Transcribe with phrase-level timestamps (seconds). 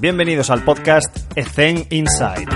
[0.00, 2.46] Bienvenidos al podcast Ethen Inside.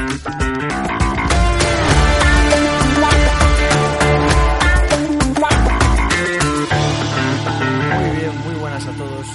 [8.01, 9.27] Muy bien, muy buenas a todos.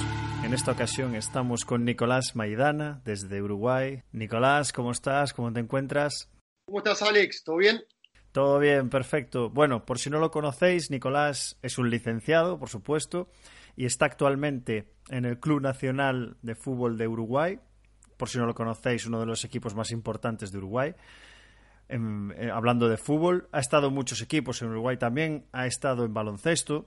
[0.44, 4.02] En esta ocasión estamos con Nicolás Maidana desde Uruguay.
[4.12, 5.32] Nicolás, ¿cómo estás?
[5.32, 6.30] ¿Cómo te encuentras?
[6.66, 7.44] ¿Cómo estás, Alex?
[7.44, 7.82] ¿Todo bien?
[8.32, 9.50] Todo bien, perfecto.
[9.50, 13.28] Bueno, por si no lo conocéis, Nicolás es un licenciado, por supuesto,
[13.76, 17.60] y está actualmente en el Club Nacional de Fútbol de Uruguay,
[18.22, 20.94] por si no lo conocéis, uno de los equipos más importantes de Uruguay.
[21.88, 26.14] Eh, hablando de fútbol, ha estado en muchos equipos en Uruguay también, ha estado en
[26.14, 26.86] baloncesto,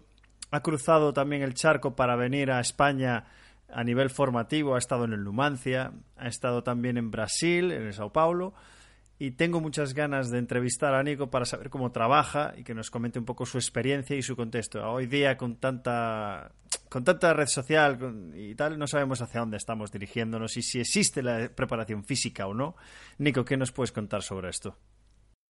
[0.51, 3.25] ha cruzado también el charco para venir a España
[3.67, 7.93] a nivel formativo, ha estado en el Numancia, ha estado también en Brasil, en el
[7.93, 8.53] Sao Paulo,
[9.19, 12.89] y tengo muchas ganas de entrevistar a Nico para saber cómo trabaja y que nos
[12.89, 14.89] comente un poco su experiencia y su contexto.
[14.89, 16.53] Hoy día con tanta
[16.95, 21.21] con tanta red social y tal no sabemos hacia dónde estamos dirigiéndonos y si existe
[21.21, 22.77] la preparación física o no.
[23.17, 24.77] Nico, ¿qué nos puedes contar sobre esto?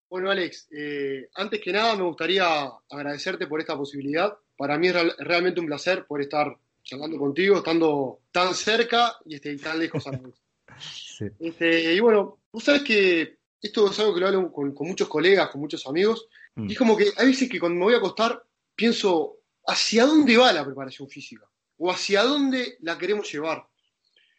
[0.10, 2.48] Bueno, Alex, eh, antes que nada me gustaría
[2.90, 4.36] agradecerte por esta posibilidad.
[4.58, 9.36] Para mí es real- realmente un placer poder estar charlando contigo, estando tan cerca y
[9.36, 10.34] este, y tan lejos a la vez.
[10.80, 11.26] Sí.
[11.40, 15.08] Este, y bueno, vos sabes que esto es algo que lo hablo con, con muchos
[15.08, 16.70] colegas, con muchos amigos, Mm.
[16.70, 18.42] y es como que hay veces que cuando me voy a acostar
[18.74, 21.50] pienso, ¿hacia dónde va la preparación física?
[21.78, 23.68] ¿O hacia dónde la queremos llevar?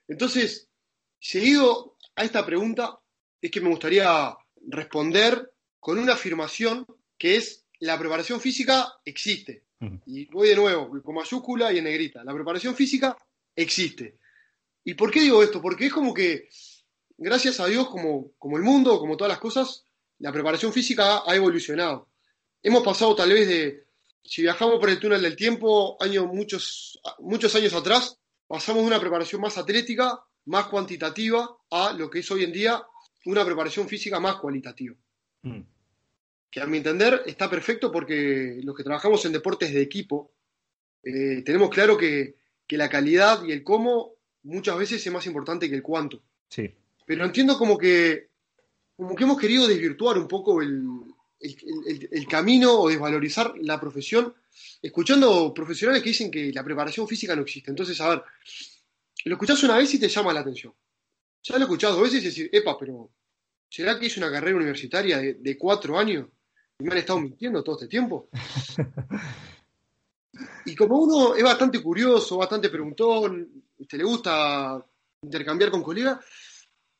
[0.08, 0.68] Entonces,
[1.18, 2.98] seguido a esta pregunta,
[3.40, 4.34] es que me gustaría
[4.68, 6.86] responder con una afirmación
[7.18, 9.64] que es, la preparación física existe.
[10.06, 12.24] Y voy de nuevo, con mayúscula y en negrita.
[12.24, 13.16] La preparación física
[13.54, 14.18] existe.
[14.84, 15.60] ¿Y por qué digo esto?
[15.60, 16.48] Porque es como que,
[17.18, 19.84] gracias a Dios, como, como el mundo, como todas las cosas,
[20.18, 22.08] la preparación física ha evolucionado.
[22.62, 23.85] Hemos pasado tal vez de,
[24.22, 29.00] si viajamos por el túnel del tiempo, años, muchos, muchos años atrás, pasamos de una
[29.00, 32.82] preparación más atlética, más cuantitativa, a lo que es hoy en día
[33.24, 34.96] una preparación física más cualitativa
[35.46, 35.60] Mm.
[36.50, 40.32] que a mi entender está perfecto porque los que trabajamos en deportes de equipo
[41.02, 42.36] eh, tenemos claro que,
[42.66, 46.22] que la calidad y el cómo muchas veces es más importante que el cuánto.
[46.48, 46.68] Sí.
[47.04, 48.30] Pero entiendo como que,
[48.96, 50.82] como que hemos querido desvirtuar un poco el,
[51.40, 54.34] el- el- el camino o desvalorizar la profesión,
[54.82, 57.70] escuchando profesionales que dicen que la preparación física no existe.
[57.70, 58.22] Entonces, a ver,
[59.24, 60.72] lo escuchás una vez y te llama la atención.
[61.42, 63.10] Ya lo escuchás dos veces y decís, epa, pero
[63.68, 66.26] ¿será que hice una carrera universitaria de, de cuatro años
[66.78, 68.28] y me han estado mintiendo todo este tiempo?
[70.66, 74.84] Y como uno es bastante curioso, bastante preguntón, te le gusta
[75.22, 76.18] intercambiar con colegas,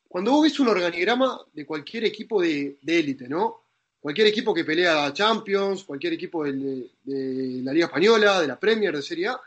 [0.07, 3.66] cuando vos ves un organigrama de cualquier equipo de de élite, ¿no?
[4.07, 8.95] Cualquier equipo que pelea Champions, cualquier equipo de, de la Liga Española, de la Premier,
[8.95, 9.41] de Serie A,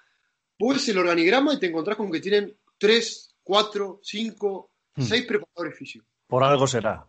[0.59, 5.03] ves el organigrama y te encontrás con que tienen tres, cuatro, cinco, Hmm.
[5.03, 6.09] seis preparadores físicos.
[6.27, 7.07] Por algo será.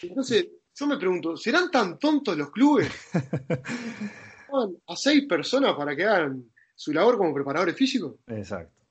[0.00, 2.90] Entonces, yo me pregunto, ¿serán tan tontos los clubes?
[4.86, 8.14] A seis personas para que hagan su labor como preparadores físicos.
[8.28, 8.86] Exacto.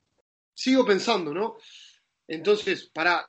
[0.54, 1.56] Sigo pensando, ¿no?
[2.28, 3.26] Entonces, para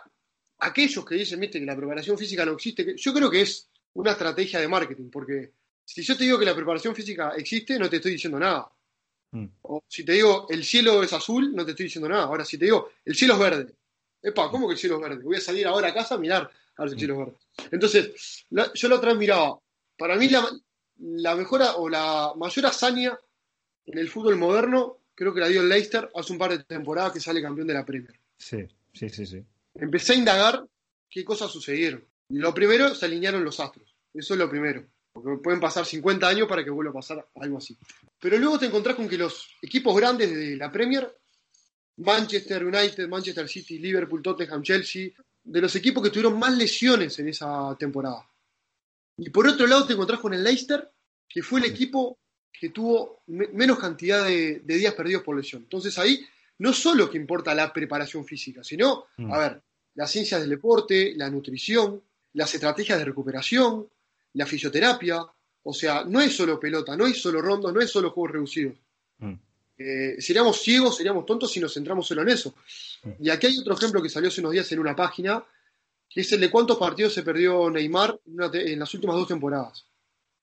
[0.59, 4.12] aquellos que dicen, viste, que la preparación física no existe, yo creo que es una
[4.12, 5.52] estrategia de marketing, porque
[5.86, 8.70] si yo te digo que la preparación física existe, no te estoy diciendo nada.
[9.32, 9.46] Mm.
[9.64, 12.24] O si te digo el cielo es azul, no te estoy diciendo nada.
[12.24, 13.74] Ahora, si te digo el cielo es verde,
[14.22, 15.24] epa, ¿cómo que el cielo es verde?
[15.24, 17.38] Voy a salir ahora a casa a mirar a ver si el cielo es verde.
[17.72, 19.60] Entonces, la- yo la otra vez miraba,
[19.98, 20.48] para mí la,
[20.98, 23.18] la mejora o la mayor hazaña
[23.86, 27.12] en el fútbol moderno, creo que la dio el Leicester hace un par de temporadas
[27.14, 28.18] que sale campeón de la Premier.
[28.38, 29.44] Sí, sí, sí, sí.
[29.76, 30.66] Empecé a indagar
[31.10, 32.04] qué cosas sucedieron.
[32.29, 33.95] Lo primero, se alinearon los astros.
[34.13, 34.85] Eso es lo primero.
[35.12, 37.78] Porque pueden pasar 50 años para que vuelva a pasar algo así.
[38.19, 41.12] Pero luego te encontrás con que los equipos grandes de la Premier,
[41.97, 45.09] Manchester United, Manchester City, Liverpool, Tottenham, Chelsea,
[45.44, 48.29] de los equipos que tuvieron más lesiones en esa temporada.
[49.17, 50.90] Y por otro lado te encontrás con el Leicester,
[51.28, 52.19] que fue el equipo
[52.51, 55.63] que tuvo me- menos cantidad de, de días perdidos por lesión.
[55.63, 56.25] Entonces ahí
[56.59, 59.31] no solo que importa la preparación física, sino, Mm.
[59.34, 59.61] a ver,
[59.96, 62.02] las ciencias del deporte, la nutrición,
[62.34, 63.87] las estrategias de recuperación,
[64.34, 65.26] la fisioterapia.
[65.64, 68.76] O sea, no es solo pelota, no es solo rondos, no es solo juegos reducidos.
[69.20, 69.34] Mm.
[69.78, 72.53] Eh, seríamos ciegos, seríamos tontos si nos centramos solo en eso.
[73.03, 73.11] Mm.
[73.20, 75.43] Y aquí hay otro ejemplo que salió hace unos días en una página,
[76.09, 79.28] que es el de cuántos partidos se perdió Neymar en, una en las últimas dos
[79.28, 79.85] temporadas.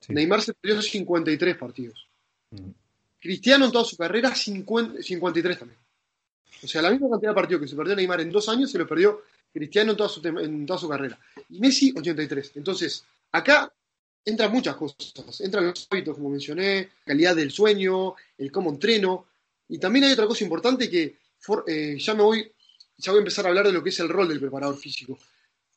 [0.01, 0.13] Sí.
[0.13, 2.09] Neymar se perdió 53 partidos.
[2.51, 2.71] Mm.
[3.21, 5.81] Cristiano en toda su carrera 50 53 también.
[6.63, 8.79] O sea, la misma cantidad de partidos que se perdió Neymar en dos años se
[8.79, 9.23] lo perdió
[9.53, 11.19] Cristiano en toda su, tem- en toda su carrera.
[11.51, 12.53] Y Messi 83.
[12.57, 13.73] Entonces, acá
[14.25, 15.41] entran muchas cosas.
[15.41, 19.27] Entran los hábitos, como mencioné, calidad del sueño, el cómo entreno.
[19.69, 22.53] Y también hay otra cosa importante que for- eh, ya me voy
[22.99, 25.19] ya voy a empezar a hablar de lo que es el rol del preparador físico.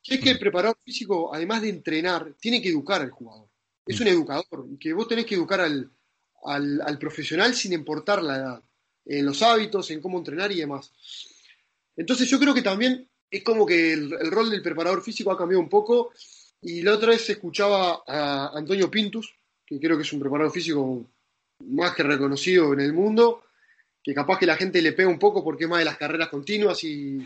[0.02, 3.48] Que es que el preparador físico, además de entrenar, tiene que educar al jugador.
[3.86, 5.90] Es un educador, que vos tenés que educar al,
[6.46, 8.64] al, profesional sin importar la edad,
[9.06, 10.92] en los hábitos, en cómo entrenar y demás.
[11.98, 15.62] Entonces yo creo que también es como que el, rol del preparador físico ha cambiado
[15.62, 16.12] un poco.
[16.62, 19.34] Y la otra vez escuchaba a Antonio Pintus,
[19.66, 21.10] que creo que es un preparador físico
[21.66, 23.44] más que reconocido en el mundo,
[24.04, 26.30] que capaz que la gente le pega un poco porque es más de las carreras
[26.30, 27.20] continuas y,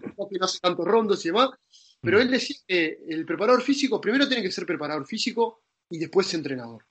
[0.00, 1.50] capaz que no hace tantos rondos y demás.
[2.00, 6.32] Pero él decía que el preparador físico primero tiene que ser preparador físico y después
[6.34, 6.84] entrenador.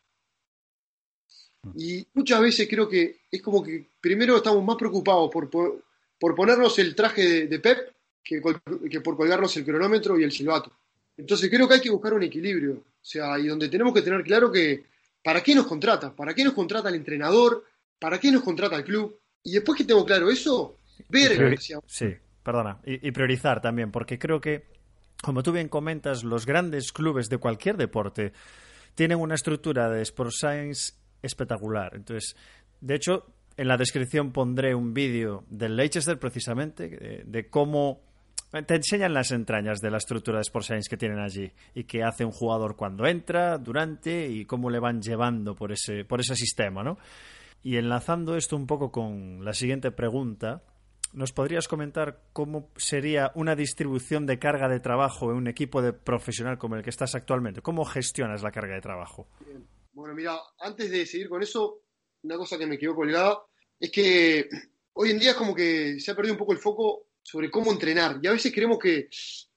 [1.74, 6.78] Y muchas veces creo que es como que primero estamos más preocupados por, por, ponernos
[6.80, 7.96] el traje de, Pep
[8.26, 8.42] que,
[8.90, 10.72] que, por colgarnos el cronómetro y el silbato.
[11.16, 12.74] Entonces creo que hay que buscar un equilibrio.
[12.74, 14.86] O sea, y donde tenemos que tener claro que
[15.24, 17.64] para qué nos contrata, para qué nos contrata el entrenador,
[18.00, 19.20] para qué nos contrata el club.
[19.44, 20.80] Y después que tengo claro eso,
[21.10, 21.58] ver...
[21.86, 22.08] Sí,
[22.44, 22.80] perdona.
[22.86, 24.66] Y, y priorizar también, porque creo que,
[25.22, 28.34] como tú bien comentas, los grandes clubes de cualquier deporte
[28.96, 31.92] tienen una estructura de Sport Science espectacular.
[31.96, 32.36] Entonces,
[32.82, 33.26] de hecho,
[33.58, 38.02] en la descripción pondré un vídeo del Leicester precisamente de, cómo
[38.64, 42.04] te enseñan las entrañas de la estructura de Sport Science que tienen allí y qué
[42.04, 46.36] hace un jugador cuando entra, durante y cómo le van llevando por ese, por ese
[46.36, 46.98] sistema, ¿no?
[47.64, 50.64] Y enlazando esto un poco con la siguiente pregunta,
[51.14, 55.92] ¿nos podrías comentar cómo sería una distribución de carga de trabajo en un equipo de
[55.92, 57.62] profesional como el que estás actualmente?
[57.62, 59.28] ¿Cómo gestionas la carga de trabajo?
[59.94, 61.82] Bueno, mira, antes de seguir con eso,
[62.22, 63.40] una cosa que me quedó colgada
[63.80, 64.48] es que
[64.94, 67.72] hoy en día es como que se ha perdido un poco el foco sobre cómo
[67.72, 68.20] entrenar.
[68.22, 69.10] Y a veces creemos que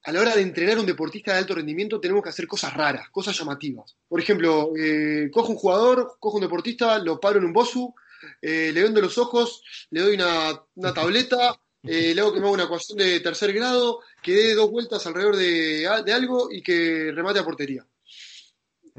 [0.04, 2.72] a la hora de entrenar a un deportista de alto rendimiento tenemos que hacer cosas
[2.74, 3.96] raras, cosas llamativas.
[4.08, 7.94] Por ejemplo, eh, cojo un jugador, cojo un deportista, lo paro en un bosu,
[8.40, 12.54] eh, le vendo los ojos, le doy una, tableta, eh, le hago que me haga
[12.54, 17.12] una ecuación de tercer grado, que dé dos vueltas alrededor de, de algo y que
[17.12, 17.86] remate a portería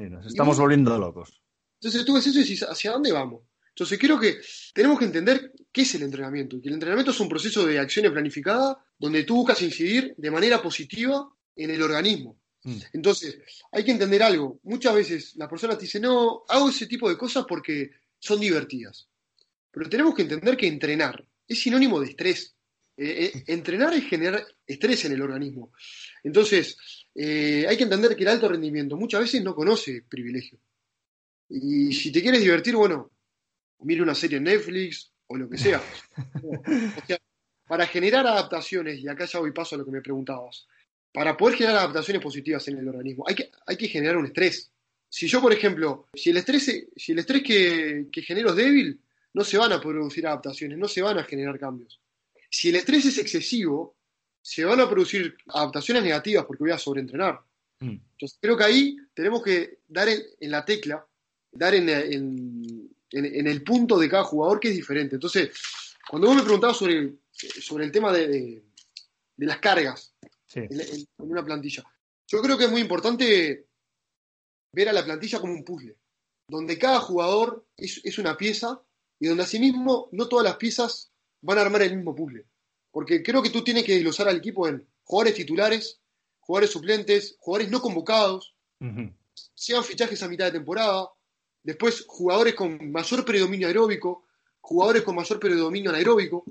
[0.08, 1.42] nos estamos volviendo locos.
[1.80, 3.42] Entonces tú ves eso y dices, ¿hacia dónde vamos?
[3.70, 4.40] Entonces creo que
[4.74, 6.56] tenemos que entender qué es el entrenamiento.
[6.56, 10.30] Y que el entrenamiento es un proceso de acción planificada donde tú buscas incidir de
[10.30, 12.38] manera positiva en el organismo.
[12.64, 12.76] Mm.
[12.92, 13.38] Entonces,
[13.72, 14.60] hay que entender algo.
[14.64, 19.08] Muchas veces las personas te dicen, no, hago ese tipo de cosas porque son divertidas.
[19.70, 22.54] Pero tenemos que entender que entrenar es sinónimo de estrés.
[22.96, 25.72] Eh, eh, entrenar es generar estrés en el organismo.
[26.22, 26.76] Entonces,
[27.14, 30.58] eh, hay que entender que el alto rendimiento muchas veces no conoce privilegio.
[31.48, 33.10] Y si te quieres divertir, bueno,
[33.82, 35.82] mire una serie en Netflix o lo que sea.
[37.66, 40.66] para generar adaptaciones, y acá ya voy paso a lo que me preguntabas,
[41.12, 44.70] para poder generar adaptaciones positivas en el organismo, hay que, hay que generar un estrés.
[45.08, 49.00] Si yo, por ejemplo, si el estrés, si el estrés que, que genero es débil,
[49.32, 52.00] no se van a producir adaptaciones, no se van a generar cambios.
[52.48, 53.96] Si el estrés es excesivo,
[54.42, 57.40] se van a producir adaptaciones negativas porque voy a sobreentrenar.
[57.80, 57.98] Mm.
[58.12, 61.06] Entonces creo que ahí tenemos que dar en, la tecla,
[61.52, 62.79] dar en,
[63.12, 65.16] el punto de cada jugador que es diferente.
[65.16, 65.50] Entonces,
[66.08, 68.64] cuando vos me preguntabas sobre, sobre el tema de,
[69.36, 70.14] las cargas
[70.54, 71.84] en, una plantilla,
[72.26, 73.68] yo creo que es muy importante
[74.72, 75.96] ver a la plantilla como un puzzle,
[76.48, 78.82] donde cada jugador es, es una pieza
[79.18, 81.12] y donde asimismo no todas las piezas
[81.42, 82.46] van a armar el mismo puzzle.
[82.90, 86.00] Porque creo que tú tienes que desglosar al equipo en jugadores titulares,
[86.40, 88.56] jugadores suplentes, jugadores no convocados,
[89.54, 91.08] sean fichajes a mitad de temporada,
[91.62, 94.26] después jugadores con mayor predominio aeróbico,
[94.60, 96.44] jugadores con mayor predominio anaeróbico,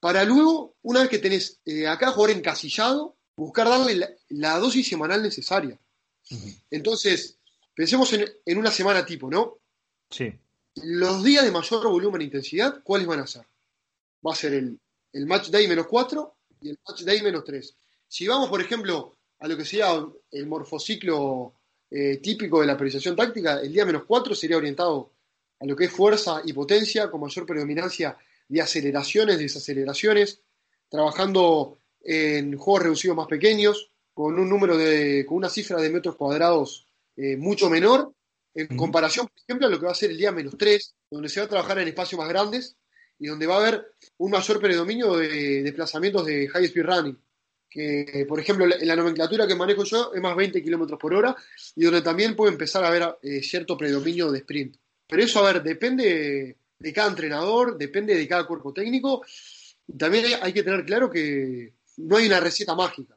[0.00, 5.22] para luego, una vez que tenés eh, acá jugador encasillado, buscar darle la, dosis semanal
[5.22, 5.78] necesaria.
[6.70, 7.38] Entonces,
[7.74, 9.58] pensemos en, en, una semana tipo, ¿no?
[10.10, 10.32] Sí.
[10.76, 13.46] Los días de mayor volumen e intensidad, ¿cuáles van a ser?
[14.24, 14.78] Va a ser el
[15.16, 17.74] el match day menos 4 y el match day menos 3.
[18.06, 19.88] Si vamos, por ejemplo, a lo que sería
[20.30, 21.54] el morfociclo
[21.90, 25.12] eh, típico de la periodización táctica, el día menos 4 sería orientado
[25.60, 28.16] a lo que es fuerza y potencia, con mayor predominancia
[28.48, 30.40] de aceleraciones, desaceleraciones,
[30.88, 36.16] trabajando en juegos reducidos más pequeños, con un número de, con una cifra de metros
[36.16, 38.12] cuadrados eh, mucho menor,
[38.54, 41.28] en comparación, por ejemplo, a lo que va a ser el día menos 3, donde
[41.28, 42.76] se va a trabajar en espacios más grandes,
[43.18, 47.18] y donde va a haber un mayor predominio de desplazamientos de high speed running.
[47.68, 51.36] Que, por ejemplo, en la nomenclatura que manejo yo es más 20 kilómetros por hora
[51.74, 54.76] y donde también puede empezar a haber eh, cierto predominio de sprint.
[55.06, 59.24] Pero eso, a ver, depende de cada entrenador, depende de cada cuerpo técnico.
[59.98, 63.16] También hay que tener claro que no hay una receta mágica.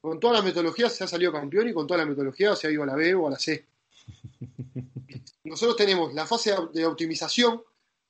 [0.00, 2.70] Con toda la metodología se ha salido campeón y con toda la metodología se ha
[2.70, 3.66] ido a la B o a la C.
[5.44, 7.62] Nosotros tenemos la fase de optimización,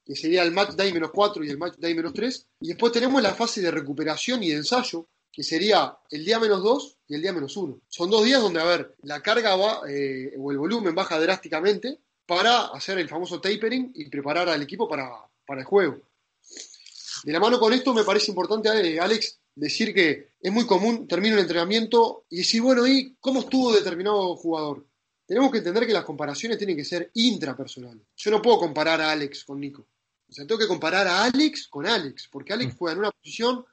[0.04, 2.46] que sería el match day menos 4 y el match day menos 3.
[2.60, 6.62] Y después tenemos la fase de recuperación y de ensayo, que sería el día menos
[6.62, 7.80] 2 y el día menos 1.
[7.88, 11.98] Son dos días donde, a ver, la carga va, eh, o el volumen baja drásticamente
[12.26, 15.10] para hacer el famoso tapering y preparar al equipo para,
[15.46, 16.00] para el juego.
[17.24, 21.06] De la mano con esto me parece importante, eh, Alex, decir que es muy común,
[21.06, 24.86] termino el entrenamiento y decir, bueno, ¿y cómo estuvo determinado jugador?
[25.26, 28.02] Tenemos que entender que las comparaciones tienen que ser intrapersonales.
[28.16, 29.86] Yo no puedo comparar a Alex con Nico.
[30.28, 33.64] O sea, tengo que comparar a Alex con Alex, porque Alex juega en una posición,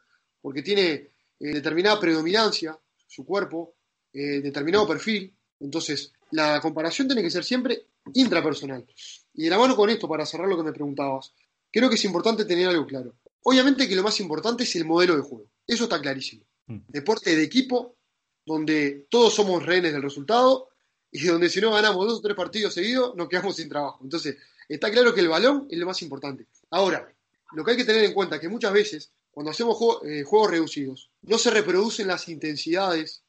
[0.41, 3.75] porque tiene eh, determinada predominancia, su cuerpo,
[4.13, 5.33] eh, determinado perfil.
[5.59, 8.85] Entonces, la comparación tiene que ser siempre intrapersonal.
[9.33, 11.33] Y de la mano con esto, para cerrar lo que me preguntabas,
[11.71, 13.15] creo que es importante tener algo claro.
[13.43, 15.49] Obviamente que lo más importante es el modelo de juego.
[15.65, 16.43] Eso está clarísimo.
[16.67, 16.79] Mm.
[16.87, 17.97] Deporte de equipo,
[18.45, 20.69] donde todos somos rehenes del resultado
[21.11, 23.99] y donde si no ganamos dos o tres partidos seguidos, nos quedamos sin trabajo.
[24.03, 26.47] Entonces, está claro que el balón es lo más importante.
[26.71, 27.07] Ahora,
[27.53, 30.49] lo que hay que tener en cuenta es que muchas veces, cuando hacemos eh, juegos
[30.49, 33.21] reducidos, no se reproducen las intensidades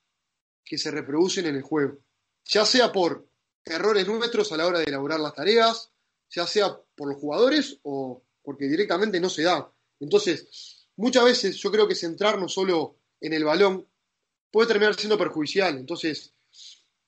[0.65, 1.99] que se reproducen en el juego.
[2.47, 3.29] Ya sea por
[3.63, 5.91] errores nuestros a la hora de elaborar las tareas,
[6.31, 9.71] ya sea por los jugadores o porque directamente no se da.
[10.01, 13.87] Entonces, muchas veces yo creo que centrarnos solo en el balón
[14.51, 15.77] puede terminar siendo perjudicial.
[15.77, 16.33] Entonces,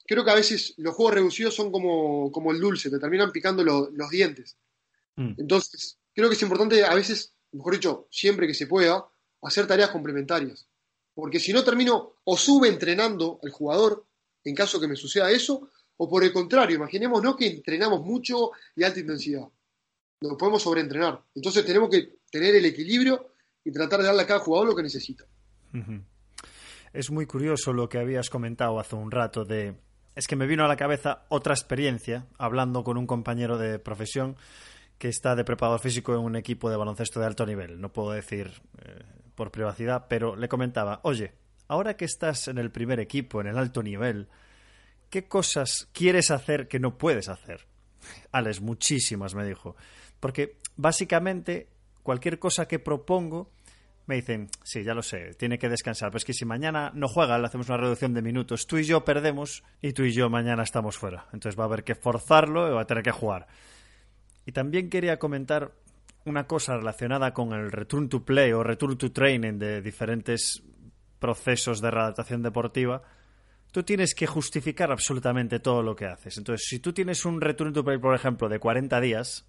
[0.06, 3.64] creo que a veces los juegos reducidos son como, como el dulce, te terminan picando
[3.64, 4.58] lo- los dientes.
[5.16, 5.36] Mm.
[5.38, 9.06] Entonces, creo que es importante a veces, mejor dicho, siempre que se pueda,
[9.42, 10.66] hacer tareas complementarias.
[11.14, 14.06] Porque si no termino o sube entrenando al jugador,
[14.44, 18.84] en caso que me suceda eso, o por el contrario, imaginémonos que entrenamos mucho y
[18.84, 19.46] alta intensidad.
[20.22, 21.22] Nos podemos sobreentrenar.
[21.34, 23.32] Entonces tenemos que tener el equilibrio
[23.64, 25.24] y tratar de darle a cada jugador lo que necesita.
[26.92, 29.74] Es muy curioso lo que habías comentado hace un rato de...
[30.14, 34.36] Es que me vino a la cabeza otra experiencia hablando con un compañero de profesión
[35.00, 37.80] que está de preparador físico en un equipo de baloncesto de alto nivel.
[37.80, 38.52] No puedo decir
[38.84, 39.02] eh,
[39.34, 41.32] por privacidad, pero le comentaba, oye,
[41.68, 44.28] ahora que estás en el primer equipo, en el alto nivel,
[45.08, 47.66] ¿qué cosas quieres hacer que no puedes hacer?
[48.30, 49.74] Alex, muchísimas, me dijo.
[50.20, 51.70] Porque básicamente
[52.02, 53.50] cualquier cosa que propongo
[54.04, 56.10] me dicen, sí, ya lo sé, tiene que descansar.
[56.10, 58.66] Pues que si mañana no juega, le hacemos una reducción de minutos.
[58.66, 61.24] Tú y yo perdemos y tú y yo mañana estamos fuera.
[61.32, 63.46] Entonces va a haber que forzarlo y va a tener que jugar.
[64.50, 65.70] Y también quería comentar
[66.24, 70.60] una cosa relacionada con el return to play o return to training de diferentes
[71.20, 73.00] procesos de readaptación deportiva.
[73.70, 76.36] Tú tienes que justificar absolutamente todo lo que haces.
[76.36, 79.46] Entonces, si tú tienes un return to play, por ejemplo, de 40 días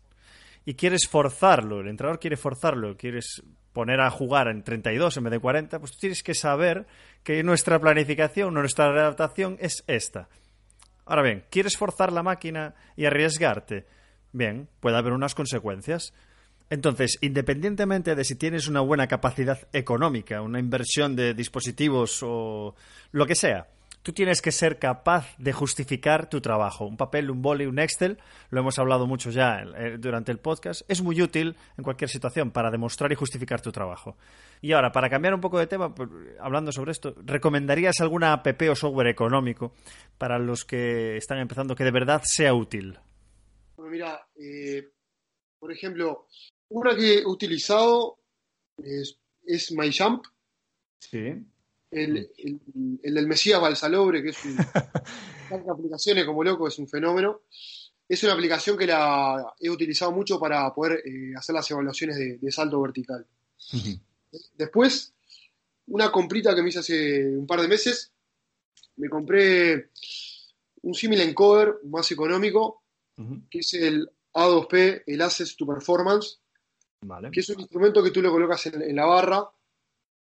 [0.66, 3.42] y quieres forzarlo, el entrenador quiere forzarlo, quieres
[3.74, 6.86] poner a jugar en 32 en vez de 40, pues tú tienes que saber
[7.24, 10.30] que nuestra planificación, nuestra readaptación es esta.
[11.06, 13.88] Ahora bien, ¿quieres forzar la máquina y arriesgarte?
[14.34, 16.14] Bien, puede haber unas consecuencias.
[16.70, 22.76] Entonces, independientemente de si tienes una buena capacidad económica, una inversión de dispositivos o
[23.12, 23.68] lo que sea,
[24.04, 26.86] tú tienes que ser capaz de justificar tu trabajo.
[26.86, 28.18] Un papel, un boli, un Excel,
[28.50, 32.52] lo hemos hablado mucho ya eh, durante el podcast, es muy útil en cualquier situación
[32.52, 34.16] para demostrar y justificar tu trabajo.
[34.62, 36.10] Y ahora, para cambiar un poco de tema, pues,
[36.40, 39.74] hablando sobre esto, ¿recomendarías alguna app o software económico
[40.18, 42.98] para los que están empezando que de verdad sea útil?
[43.76, 44.90] Bueno, mira, eh,
[45.60, 46.28] por ejemplo,
[46.70, 48.20] una que he utilizado
[48.84, 50.26] es, es MyJump,
[51.00, 51.18] Sí.
[51.18, 52.60] el, el,
[53.04, 54.56] el del Mesías Balsalobre, que es un,
[55.70, 57.42] aplicaciones como loco, es un fenómeno.
[58.08, 62.38] Es una aplicación que la he utilizado mucho para poder eh, hacer las evaluaciones de,
[62.38, 63.26] de salto vertical.
[64.54, 65.14] Después,
[65.88, 68.12] una comprita que me hice hace un par de meses,
[68.98, 69.90] me compré
[70.82, 72.81] un símil encoder más económico,
[73.50, 76.40] Que es el A2P, el Access to Performance,
[77.02, 77.32] Vale.
[77.32, 79.44] que es un instrumento que tú lo colocas en, en la barra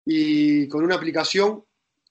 [0.04, 1.64] y con una aplicación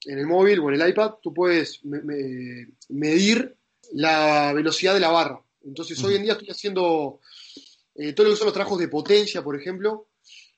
[0.06, 3.54] en el móvil o en el iPad tú puedes me- me- medir
[3.92, 5.42] la velocidad de la barra.
[5.64, 7.20] Entonces hoy en día estoy haciendo
[7.94, 10.08] eh, todo lo que son los trabajos de potencia, por ejemplo,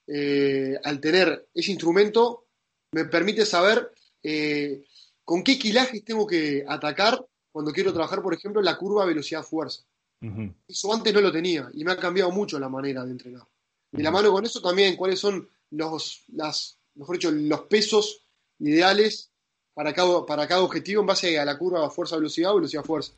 [0.06, 2.46] eh, al tener ese instrumento
[2.92, 3.90] me permite saber
[4.22, 4.84] eh,
[5.24, 9.82] con qué kilajes tengo que atacar cuando quiero trabajar, por ejemplo, la curva velocidad-fuerza.
[10.22, 10.54] Ujú.
[10.68, 13.42] Eso antes no lo tenía y me ha cambiado mucho la manera de entrenar.
[13.90, 18.26] De la mano con eso también, cuáles son los, las, mejor dicho, los pesos
[18.58, 19.32] ideales
[19.74, 23.12] para cada, para cada objetivo en base a la curva fuerza-velocidad o velocidad-fuerza.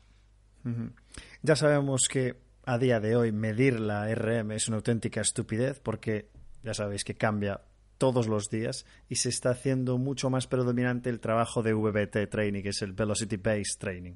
[1.43, 2.35] Ya sabemos que
[2.65, 6.29] a día de hoy medir la RM es una auténtica estupidez porque
[6.63, 7.61] ya sabéis que cambia
[7.97, 12.63] todos los días y se está haciendo mucho más predominante el trabajo de VBT training,
[12.63, 14.15] que es el Velocity Based Training.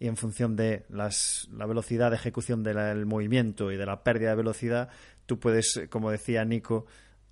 [0.00, 4.30] Y en función de las, la velocidad de ejecución del movimiento y de la pérdida
[4.30, 4.88] de velocidad,
[5.26, 6.86] tú puedes, eh, como decía Nico,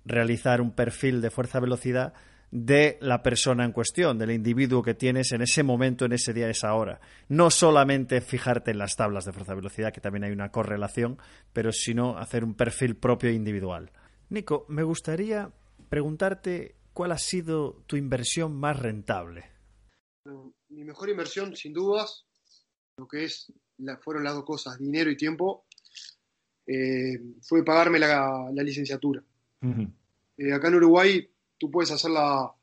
[0.05, 2.13] realizar un perfil de fuerza-velocidad
[2.51, 6.49] de la persona en cuestión, del individuo que tienes en ese momento, en ese día,
[6.49, 6.99] esa hora.
[7.27, 11.17] No solamente fijarte en las tablas de fuerza-velocidad, que también hay una correlación,
[11.53, 13.91] pero sino hacer un perfil propio e individual.
[14.29, 15.51] Nico, me gustaría
[15.89, 19.45] preguntarte cuál ha sido tu inversión más rentable.
[20.69, 22.28] Mi mejor inversión, sin dudas,
[22.99, 25.65] lo que es la, fueron las dos cosas, dinero y tiempo,
[26.67, 29.23] eh, fue pagarme la, la licenciatura.
[30.37, 32.53] Eh, acá en Uruguay tú puedes hacer la,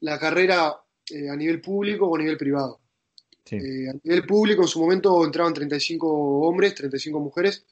[0.00, 0.74] la carrera
[1.10, 2.80] eh, a nivel público o a nivel privado.
[3.44, 3.56] Sí.
[3.56, 7.64] A nivel público en su momento entraban 35 hombres, 35 mujeres.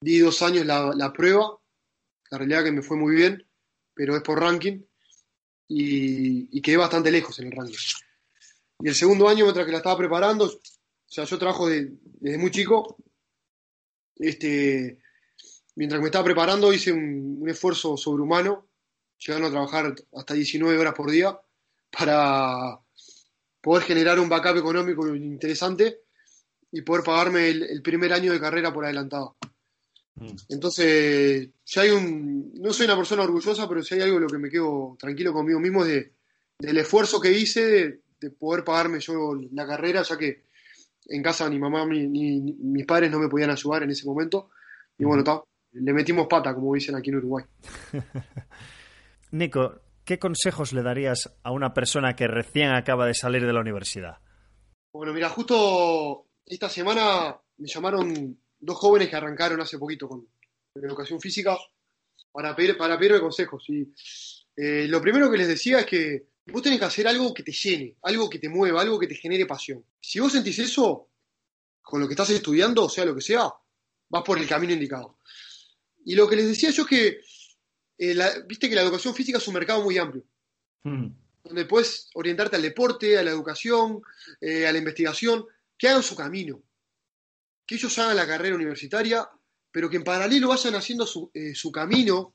[0.00, 1.56] Di dos años la, la prueba,
[2.30, 3.46] la realidad que me fue muy bien,
[3.94, 4.82] pero es por ranking
[5.68, 7.78] y, y quedé bastante lejos en el ranking.
[8.84, 10.60] Y el segundo año, mientras que la estaba preparando, o
[11.06, 12.98] sea, yo trabajo de- desde muy chico,
[14.16, 14.98] este,
[15.76, 18.68] mientras que me estaba preparando hice un, un esfuerzo sobrehumano,
[19.18, 21.38] llegando a trabajar hasta 19 horas por día
[21.90, 22.78] para
[23.62, 26.00] poder generar un backup económico interesante
[26.70, 29.38] y poder pagarme el, el primer año de carrera por adelantado.
[30.16, 30.28] Mm.
[30.50, 34.28] Entonces, si hay un, no soy una persona orgullosa, pero si hay algo en lo
[34.28, 36.12] que me quedo tranquilo conmigo mismo es de,
[36.58, 40.44] del esfuerzo que hice de, de poder pagarme yo la carrera, ya que
[41.06, 44.06] en casa ni mamá ni, ni- ni mis padres no me podían ayudar en ese
[44.06, 44.50] momento.
[44.98, 47.44] Y bueno, ta, le metimos pata, como dicen aquí en Uruguay.
[49.32, 53.60] Nico, ¿qué consejos le darías a una persona que recién acaba de salir de la
[53.60, 54.18] universidad?
[54.92, 60.26] Bueno, mira, justo esta semana me llamaron dos jóvenes que arrancaron hace poquito con
[60.72, 61.56] con educación física
[62.32, 63.64] para, pedir, para pedirme consejos.
[63.68, 63.92] Y
[64.56, 67.52] eh, lo primero que les decía es que vos tenés que hacer algo que te
[67.52, 69.84] llene, algo que te mueva, algo que te genere pasión.
[70.00, 71.08] Si vos sentís eso
[71.82, 73.50] con lo que estás estudiando, sea lo que sea,
[74.08, 75.18] vas por el camino indicado.
[76.04, 77.20] Y lo que les decía yo es que,
[77.98, 80.24] eh, la- viste que la educación física es un mercado muy amplio
[80.82, 81.06] Mm.
[81.44, 84.02] donde puedes orientarte al deporte, a la educación,
[84.40, 85.46] eh, a la investigación,
[85.78, 86.62] que hagan su camino,
[87.66, 89.26] que ellos hagan la carrera universitaria,
[89.70, 92.34] pero que en paralelo vayan haciendo su, eh, su camino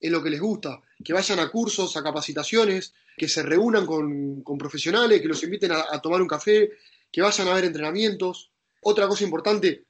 [0.00, 4.42] en lo que les gusta, que vayan a cursos, a capacitaciones, que se reúnan con,
[4.42, 6.70] con profesionales, que los inviten a, tomar un café,
[7.10, 8.50] que vayan a ver entrenamientos.
[8.82, 9.84] Otra cosa importante,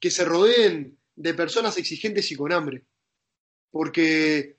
[0.00, 2.84] que se rodeen de personas exigentes y con hambre,
[3.70, 4.56] porque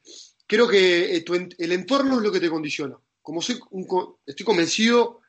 [0.47, 1.25] creo que eh,
[1.57, 2.97] el entorno es lo que te condiciona.
[3.21, 3.87] Como soy un
[4.25, 5.21] estoy convencido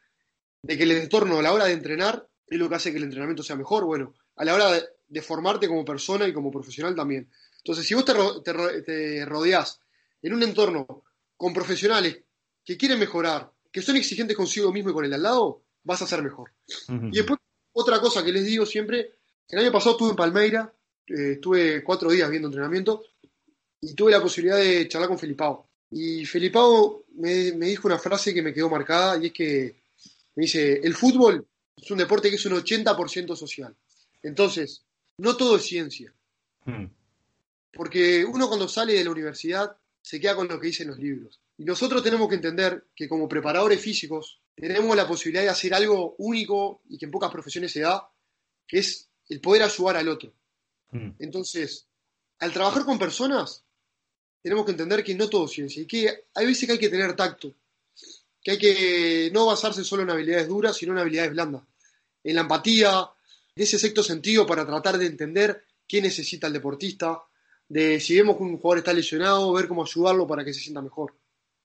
[0.63, 3.05] de que el entorno a la hora de entrenar es lo que hace que el
[3.05, 7.31] entrenamiento sea mejor, bueno, a la hora de formarte como persona y como profesional también.
[7.65, 8.13] Entonces, si vos te,
[8.45, 9.81] te ro- te rodeás
[10.23, 11.05] en un entorno
[11.37, 12.19] con profesionales
[12.65, 16.07] que quieren mejorar, que son exigentes consigo mismo y con el al lado, vas a
[16.07, 16.53] ser mejor.
[17.13, 17.39] Y después,
[17.73, 19.13] otra cosa que les digo siempre,
[19.49, 20.73] el año pasado estuve en Palmeira,
[21.07, 23.03] eh, estuve cuatro días viendo entrenamiento
[23.81, 25.67] y tuve la posibilidad de charlar con Felipao.
[25.91, 29.77] Y Felipao me, me dijo una frase que me quedó marcada y es que
[30.37, 31.47] me dice, el fútbol
[31.77, 33.75] es un deporte que es un 80% social.
[34.23, 34.83] Entonces,
[35.19, 36.13] no todo es ciencia.
[36.65, 36.87] Mm.
[37.75, 41.41] Porque uno cuando sale de la universidad se queda con lo que dicen los libros.
[41.57, 46.15] Y nosotros tenemos que entender que como preparadores físicos tenemos la posibilidad de hacer algo
[46.19, 48.09] único y que en pocas profesiones se da,
[48.67, 50.33] que es el poder ayudar al otro.
[50.91, 51.11] Mm.
[51.19, 51.87] Entonces,
[52.39, 53.65] al trabajar con personas,
[54.43, 56.91] tenemos que entender que no todo es ciencia y que hay veces que hay que
[56.91, 57.55] tener tacto,
[58.43, 61.63] que hay que no basarse solo en habilidades duras, sino en habilidades blandas,
[62.23, 63.09] en la empatía,
[63.55, 67.23] de ese sexto sentido para tratar de entender qué necesita el deportista,
[67.69, 70.83] de si vemos que un jugador está lesionado, ver cómo ayudarlo para que se sienta
[70.83, 71.15] mejor.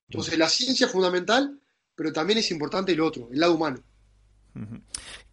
[0.08, 1.60] Entonces, la ciencia es fundamental,
[1.96, 3.84] pero también es importante el otro, el lado humano.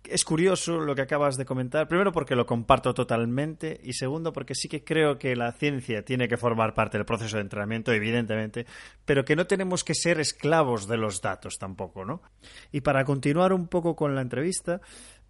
[0.04, 4.54] Es curioso lo que acabas de comentar, primero porque lo comparto totalmente y segundo porque
[4.54, 8.66] sí que creo que la ciencia tiene que formar parte del proceso de entrenamiento, evidentemente,
[9.04, 12.22] pero que no tenemos que ser esclavos de los datos tampoco, ¿no?
[12.70, 14.80] Y para continuar un poco con la entrevista,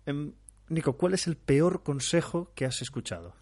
[0.05, 0.33] em,
[0.69, 3.35] Nico, ¿cuál es el peor consejo que has escuchado?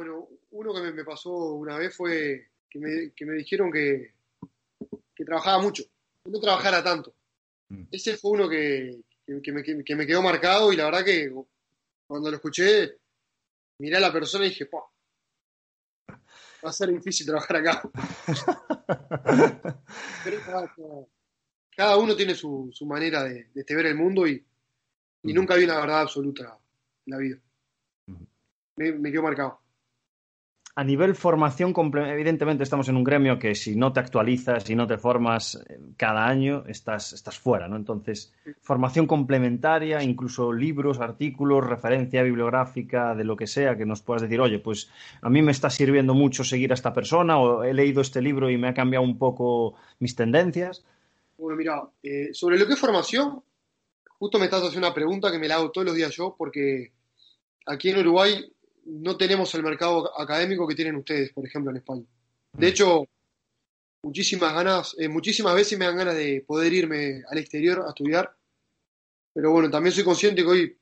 [0.00, 4.14] Bueno, uno que me, pasó una vez fue que me, que me dijeron que,
[5.14, 5.82] que trabajaba mucho,
[6.24, 7.14] que no trabajara tanto.
[7.68, 7.82] Mm.
[7.90, 8.98] Ese fue uno que,
[9.42, 11.30] que- me, que me quedó marcado y la verdad que
[12.06, 12.96] cuando lo escuché,
[13.78, 14.78] miré a la persona y dije, "Pa,
[16.08, 17.82] va a ser difícil trabajar acá.
[20.24, 20.74] Pero cada,
[21.76, 24.32] cada uno tiene su, su manera de, de este ver el mundo y,
[25.24, 25.36] y Mm.
[25.36, 26.58] nunca vi una verdad absoluta
[27.04, 27.38] en la vida.
[28.06, 28.24] Mm.
[28.76, 29.59] Me, me quedó marcado.
[30.76, 34.86] A nivel formación, evidentemente estamos en un gremio que si no te actualizas, si no
[34.86, 37.76] te formas eh, cada año, estás, estás fuera, ¿no?
[37.76, 44.22] Entonces, formación complementaria, incluso libros, artículos, referencia bibliográfica, de lo que sea, que nos puedas
[44.22, 44.90] decir, oye, pues
[45.22, 48.48] a mí me está sirviendo mucho seguir a esta persona o he leído este libro
[48.48, 50.84] y me ha cambiado un poco mis tendencias.
[51.36, 53.42] Bueno, mira, eh, sobre lo que es formación,
[54.06, 56.92] justo me estás haciendo una pregunta que me la hago todos los días yo, porque
[57.66, 58.52] aquí en Uruguay
[58.90, 62.04] no tenemos el mercado académico que tienen ustedes, por ejemplo, en España.
[62.52, 62.70] De mm.
[62.70, 63.04] hecho,
[64.02, 68.34] muchísimas ganas, eh, muchísimas veces me dan ganas de poder irme al exterior a estudiar,
[69.32, 70.78] pero bueno, también soy consciente que hoy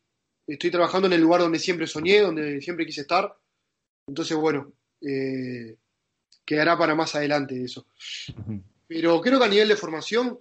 [0.47, 3.37] estoy trabajando en el lugar donde siempre soñé, donde siempre quise estar,
[4.07, 5.77] entonces bueno, eh,
[6.45, 7.87] quedará para más adelante eso.
[8.87, 10.39] Pero creo que a nivel de formación,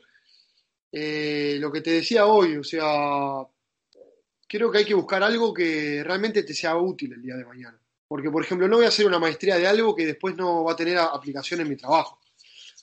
[0.92, 3.46] eh, lo que te decía hoy, o sea,
[4.48, 7.80] creo que hay que buscar algo que realmente te sea útil el día de mañana.
[8.08, 10.72] Porque, por ejemplo, no voy a hacer una maestría de algo que después no va
[10.72, 12.20] a tener aplicación en mi trabajo.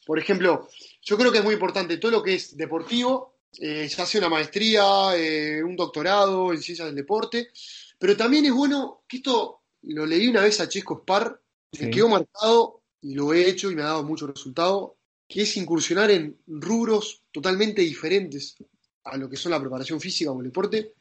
[0.04, 0.68] Por ejemplo,
[1.02, 4.28] yo creo que es muy importante todo lo que es deportivo, eh, ya sea una
[4.28, 7.50] maestría, eh, un doctorado en ciencias del deporte,
[7.98, 11.40] pero también es bueno, que esto lo leí una vez a Chesco Spar,
[11.80, 14.96] me quedó marcado y lo he hecho y me ha dado mucho resultado,
[15.26, 18.56] que es incursionar en rubros totalmente diferentes
[19.04, 20.92] a lo que son la preparación física o el deporte,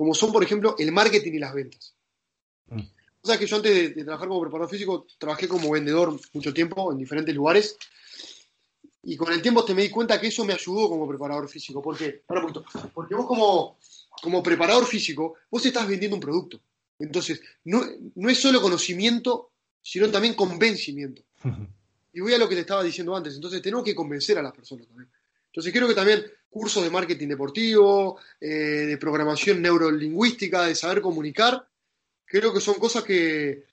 [0.00, 1.94] como son, por ejemplo, el marketing y las ventas.
[2.68, 2.80] Mm.
[3.20, 6.90] O sea que yo antes de, trabajar como preparador físico, trabajé como vendedor mucho tiempo
[6.90, 7.76] en diferentes lugares.
[9.02, 11.82] Y con el tiempo te me di cuenta que eso me ayudó como preparador físico.
[11.82, 12.22] ¿Por qué?
[12.94, 13.76] Porque vos como,
[14.22, 16.62] como preparador físico, vos estás vendiendo un producto.
[16.98, 17.82] Entonces, no,
[18.14, 19.50] no es solo conocimiento,
[19.82, 21.22] sino también convencimiento.
[22.12, 23.36] Y voy a lo que te estaba diciendo antes.
[23.36, 25.08] Entonces, tenemos que convencer a las personas también.
[25.50, 31.66] Entonces creo que también cursos de marketing deportivo, eh, de programación neurolingüística, de saber comunicar,
[32.24, 33.64] creo que son cosas que,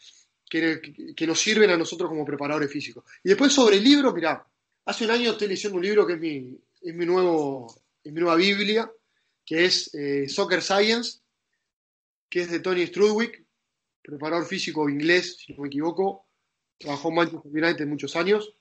[0.49, 3.03] que, nos sirven a nosotros como preparadores físicos.
[3.23, 4.45] Y después sobre el libro, mirá,
[4.85, 7.67] hace un año estoy leyendo un libro que es mi, es mi, nuevo,
[8.03, 8.91] es mi nueva Biblia,
[9.45, 11.19] que es eh, Soccer Science,
[12.29, 13.43] que es de Tony Strudwick,
[14.01, 16.25] preparador físico inglés, si no me equivoco,
[16.77, 18.53] trabajó en Manchester United muchos años.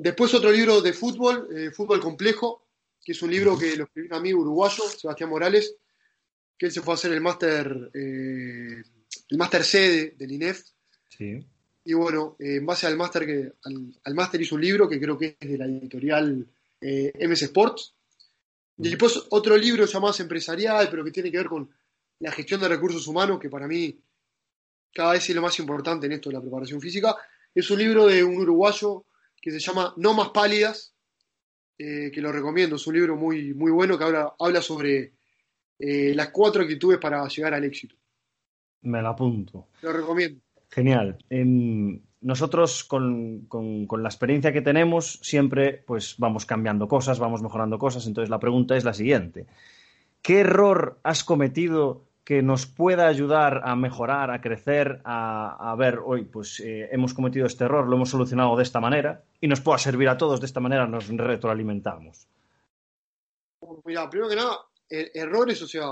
[0.00, 2.68] Después otro libro de fútbol, eh, Fútbol Complejo,
[3.04, 5.74] que es un libro que lo escribió un amigo uruguayo, Sebastián Morales,
[6.56, 8.80] que él se fue a hacer el máster eh,
[9.28, 10.62] el máster C del INEF.
[11.08, 11.44] Sí.
[11.82, 13.52] Y bueno, en base al máster que
[14.04, 16.46] al, máster hizo un libro que creo que es de la editorial
[16.80, 17.92] eh, MS Sports.
[18.76, 21.68] Y después otro libro llamado Empresarial, pero que tiene que ver con
[22.20, 23.98] la gestión de recursos humanos, que para mí
[24.94, 27.16] cada vez es lo más importante en esto de la preparación física.
[27.52, 29.04] Es un libro de un uruguayo
[29.40, 30.94] que se llama No más pálidas,
[31.78, 35.12] eh, que lo recomiendo, es un libro muy, muy bueno que habla, habla sobre
[35.78, 37.94] eh, las cuatro actitudes para llegar al éxito.
[38.82, 39.68] Me lo apunto.
[39.82, 40.40] Lo recomiendo.
[40.70, 41.18] Genial.
[42.20, 48.06] nosotros con, con, la experiencia que tenemos siempre pues vamos cambiando cosas, vamos mejorando cosas,
[48.06, 49.46] entonces la pregunta es la siguiente.
[50.20, 56.26] ¿Qué error has cometido que nos pueda ayudar a mejorar, a crecer, a, ver, hoy
[56.26, 59.78] pues eh, hemos cometido este error, lo hemos solucionado de esta manera y nos pueda
[59.78, 62.28] servir a todos de esta manera, nos retroalimentamos.
[63.86, 64.58] Mira, primero que nada,
[64.90, 65.86] er-, errores, o sea,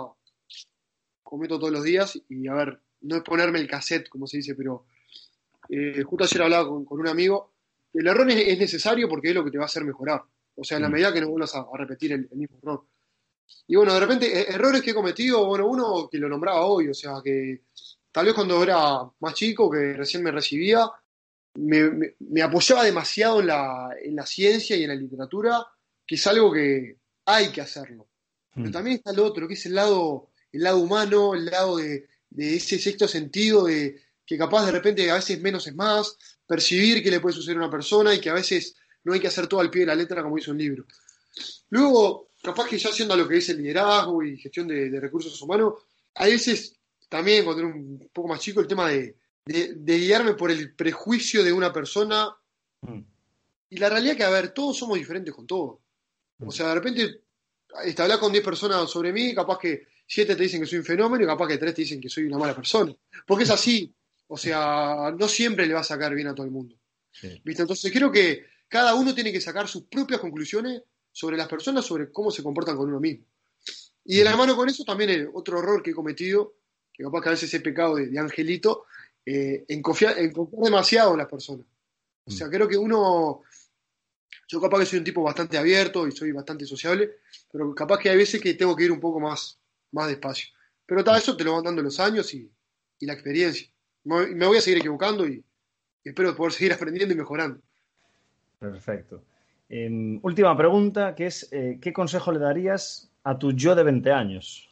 [1.22, 4.55] cometo todos los días y a ver, no es ponerme el cassette, como se dice,
[4.55, 4.85] pero
[5.70, 7.55] eh, justo ayer hablaba con, un amigo,
[7.94, 10.20] el error es, necesario porque es lo que te va a hacer mejorar,
[10.55, 10.92] o sea, en la mm.
[10.92, 12.85] medida que no vuelvas a, repetir el mismo error.
[13.66, 16.88] Y bueno, de repente, e-, errores que he cometido, bueno, uno que lo nombraba hoy,
[16.88, 17.62] o sea, que
[18.12, 20.90] tal vez cuando era más chico, que recién me recibía,
[21.54, 25.66] me, apoyaba demasiado en la, en la, ciencia y en la literatura,
[26.06, 28.09] que es algo que hay que hacerlo.
[28.54, 28.72] Pero hmm.
[28.72, 32.56] también está el otro, que es el lado, el lado humano, el lado de, de
[32.56, 37.11] ese sexto sentido, de que capaz de repente a veces menos es más, percibir qué
[37.11, 39.61] le puede suceder a una persona y que a veces no hay que hacer todo
[39.61, 40.85] al pie de la letra como dice un libro.
[41.70, 45.75] Luego, capaz que ya haciendo lo que es el liderazgo y gestión de, recursos humanos,
[46.14, 46.77] a veces
[47.09, 51.53] también cuando era un poco más chico el tema de, guiarme por el prejuicio de
[51.53, 52.35] una persona.
[52.83, 53.01] Mm.
[53.70, 55.81] Y la realidad que, a ver, todos somos diferentes con todo.
[56.44, 57.20] O sea, de repente,
[57.85, 60.85] este, hablar con 10 personas sobre mí, capaz que 7 te dicen que soy un
[60.85, 62.94] fenómeno y capaz que 3 te dicen que soy una mala persona.
[63.27, 63.92] Porque es así.
[64.29, 66.77] O sea, no siempre le va a sacar bien a todo el mundo.
[67.44, 67.62] ¿Viste?
[67.62, 70.83] Entonces creo que cada uno tiene que sacar sus propias conclusiones
[71.16, 73.24] sobre las personas, sobre cómo se comportan con uno mismo.
[74.05, 76.57] Y de la mano con eso también otro error que he cometido,
[76.92, 78.85] que capaz que a veces he pecado de, angelito,
[79.24, 81.64] eh, en, confiar, en confiar demasiado en las personas.
[82.26, 82.50] O sea, mm.
[82.50, 83.40] creo que uno,
[84.46, 87.16] yo capaz que soy un tipo bastante abierto y soy bastante sociable,
[87.50, 89.59] pero capaz que hay veces que tengo que ir un poco más,
[89.92, 90.48] más despacio.
[90.85, 92.52] Pero todo eso te lo van dando los años y,
[92.98, 93.66] y la experiencia.
[94.05, 95.42] me voy a seguir equivocando y,
[96.05, 97.59] espero poder seguir aprendiendo y mejorando.
[98.59, 99.24] Perfecto.
[99.68, 104.12] Em, última pregunta, que es, eh, ¿qué consejo le darías a tu yo de 20
[104.12, 104.70] años?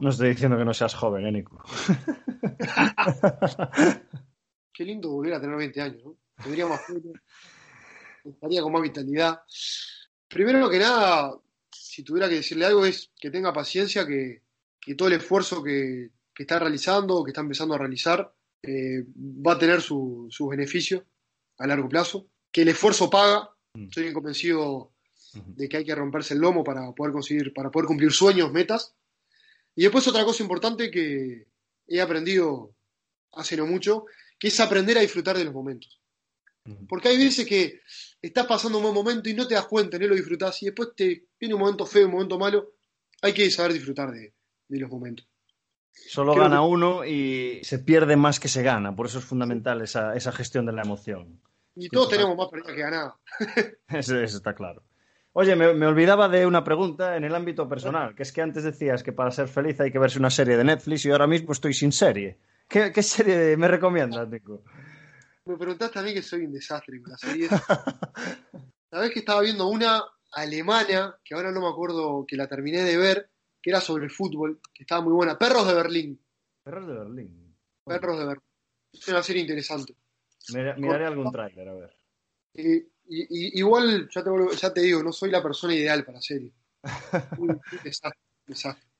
[0.00, 1.62] No estoy diciendo que no seas joven, ¿eh, Nico?
[4.72, 6.16] Qué lindo volver a tener 20 años, ¿no?
[6.42, 6.80] Tendría más
[8.24, 9.42] estaría con más vitalidad.
[10.28, 11.34] Primero que nada,
[11.70, 14.42] si tuviera que decirle algo, es que tenga paciencia, que,
[14.96, 19.80] todo el esfuerzo que, está realizando, que está empezando a realizar, eh, va a tener
[19.80, 21.04] su, su, beneficio
[21.58, 23.50] a largo plazo, que el esfuerzo paga.
[23.74, 23.88] Mm.
[23.96, 24.92] Bien convencido
[25.32, 28.94] de que hay que romperse el lomo para poder conseguir, para poder cumplir sueños, metas.
[29.74, 31.46] Y después otra cosa importante que
[31.86, 32.74] he aprendido
[33.32, 34.04] hace no mucho,
[34.38, 36.02] que es aprender a disfrutar de los momentos.
[36.88, 37.80] Porque hay veces que
[38.20, 40.90] estás pasando un buen momento y no te das cuenta, no lo disfrutas y después
[40.94, 42.74] te viene un momento feo, un momento malo.
[43.20, 44.32] Hay que saber disfrutar de,
[44.68, 45.26] los momentos.
[45.92, 50.32] Solo gana uno y se pierde más que se gana, por eso es fundamental esa,
[50.32, 51.40] gestión de la emoción.
[51.74, 53.14] Y todos tenemos más pérdida que ganar.
[53.88, 54.82] eso, está claro.
[55.34, 59.02] Oye, me, olvidaba de una pregunta en el ámbito personal, que es que antes decías
[59.02, 61.72] que para ser feliz hay que verse una serie de Netflix y ahora mismo estoy
[61.72, 62.38] sin serie.
[62.68, 64.62] ¿Qué, qué serie me recomiendas, Nico?
[65.46, 67.50] Me preguntaste a mí que soy un desastre con las series.
[68.90, 72.96] Sabes que estaba viendo una alemana, que ahora no me acuerdo que la terminé de
[72.98, 73.30] ver,
[73.60, 75.38] que era sobre el fútbol, que estaba muy buena.
[75.38, 76.22] Perros de Berlín.
[76.62, 77.56] Perros de Berlín.
[77.84, 78.44] Perros de Berlín.
[78.92, 79.96] Es una serie interesante.
[80.76, 81.96] Miraré algún tráiler, a ver.
[83.08, 86.52] igual, ya te, ya te digo, no soy la persona ideal para serie.
[87.38, 88.92] un desastre, desastre.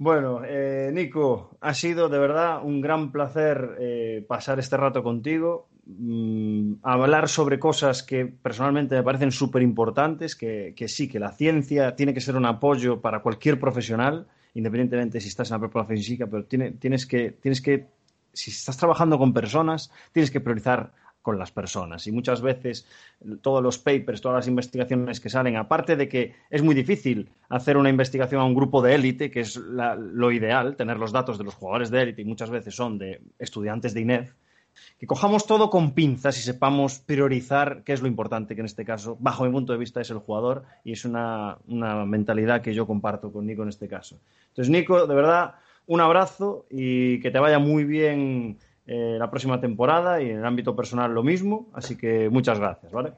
[0.00, 5.68] Bueno, eh, Nico, ha sido de verdad un gran placer eh, pasar este rato contigo,
[5.86, 11.96] mm, hablar sobre cosas que personalmente me parecen súper importantes, que, sí, que la ciencia
[11.96, 16.28] tiene que ser un apoyo para cualquier profesional, independientemente si estás en la preparación física,
[16.28, 17.88] pero tienes, que, tienes que,
[18.38, 22.06] si estás trabajando con personas, tienes que priorizar con las personas.
[22.06, 22.86] Y muchas veces
[23.42, 27.76] todos los papers, todas las investigaciones que salen, aparte de que es muy difícil hacer
[27.76, 31.44] una investigación a un grupo de élite, que es lo ideal, tener los datos de
[31.44, 34.32] los jugadores de élite, y muchas veces son de estudiantes de INEF,
[34.98, 38.84] que cojamos todo con pinzas y sepamos priorizar qué es lo importante, que en este
[38.84, 42.72] caso, bajo mi punto de vista, es el jugador y es una, una mentalidad que
[42.72, 44.20] yo comparto con Nico en este caso.
[44.50, 45.56] Entonces, Nico, de verdad,
[45.88, 50.44] un abrazo y que te vaya muy bien eh, la próxima temporada y en el
[50.44, 51.70] ámbito personal lo mismo.
[51.72, 53.14] Así que muchas gracias, ¿vale?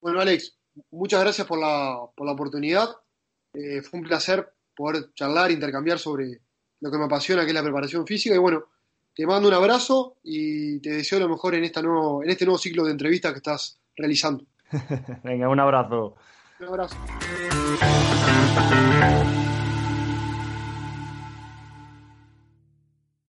[0.00, 0.56] Bueno, Alex,
[0.90, 2.88] muchas gracias por la, por la oportunidad.
[3.52, 6.40] Eh, fue un placer poder charlar, intercambiar sobre
[6.80, 8.36] lo que me apasiona, que es la preparación física.
[8.36, 8.66] Y bueno,
[9.12, 12.58] te mando un abrazo y te deseo lo mejor en, esta nuevo, en este nuevo
[12.58, 14.44] ciclo de entrevistas que estás realizando.
[15.24, 16.14] Venga, un abrazo.
[16.60, 16.96] Un abrazo.